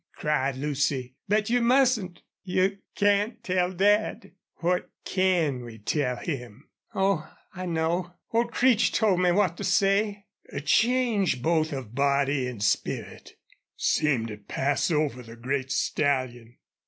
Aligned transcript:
cried 0.15 0.55
Lucy. 0.55 1.13
"But 1.27 1.51
you 1.51 1.61
mustn't 1.61 2.23
you 2.41 2.79
CAN'T 2.95 3.43
tell 3.43 3.71
Dad!" 3.71 4.31
"What 4.55 4.89
CAN 5.05 5.63
we 5.63 5.77
tell 5.77 6.15
him?" 6.15 6.67
"Oh, 6.95 7.31
I 7.53 7.67
know. 7.67 8.15
Old 8.33 8.51
Creech 8.51 8.91
told 8.93 9.19
me 9.21 9.31
what 9.31 9.57
to 9.57 9.63
say!" 9.63 10.25
A 10.51 10.59
change, 10.59 11.43
both 11.43 11.71
of 11.71 11.93
body 11.93 12.47
and 12.47 12.63
spirit, 12.63 13.33
seemed 13.77 14.29
to 14.29 14.37
pass 14.37 14.89
over 14.89 15.21
the 15.21 15.35
great 15.35 15.69
stallion. 15.71 16.57